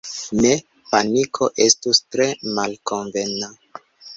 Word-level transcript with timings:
Ne, 0.43 0.53
paniko 0.93 1.49
estus 1.67 2.01
tre 2.15 2.29
malkonvena. 2.57 3.53